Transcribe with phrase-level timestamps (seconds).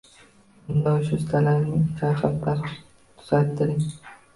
[0.75, 3.91] —Unda, o‘sha ustalaringizni chaqirib, darhol tuzattiring!